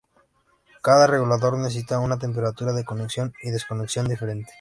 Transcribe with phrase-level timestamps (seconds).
[0.81, 4.49] Cada regulador necesita una temperatura de conexión y desconexión diferente.